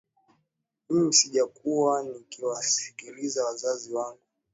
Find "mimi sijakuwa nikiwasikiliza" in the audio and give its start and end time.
0.89-3.45